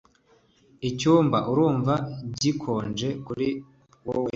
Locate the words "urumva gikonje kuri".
1.51-3.47